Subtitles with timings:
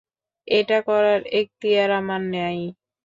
[0.47, 2.59] এটা করার এক্তিয়ার আমার নেই।